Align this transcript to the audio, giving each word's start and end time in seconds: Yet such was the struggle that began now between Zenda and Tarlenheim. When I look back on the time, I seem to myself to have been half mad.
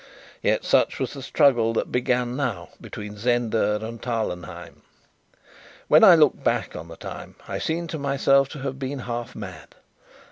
Yet 0.41 0.63
such 0.63 0.97
was 0.97 1.13
the 1.13 1.21
struggle 1.21 1.73
that 1.73 1.91
began 1.91 2.35
now 2.35 2.69
between 2.81 3.17
Zenda 3.17 3.75
and 3.85 4.01
Tarlenheim. 4.01 4.81
When 5.89 6.03
I 6.03 6.15
look 6.15 6.43
back 6.43 6.75
on 6.75 6.87
the 6.87 6.97
time, 6.97 7.35
I 7.47 7.59
seem 7.59 7.85
to 7.89 7.99
myself 7.99 8.49
to 8.49 8.59
have 8.61 8.79
been 8.79 9.01
half 9.01 9.35
mad. 9.35 9.75